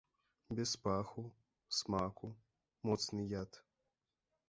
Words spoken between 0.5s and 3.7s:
Без паху, смаку, моцны яд.